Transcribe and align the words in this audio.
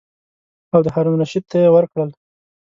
او 0.73 0.79
د 0.85 0.87
هارون 0.93 1.13
الرشید 1.15 1.43
ته 1.49 1.55
یې 1.63 1.69
ورکړل. 1.75 2.09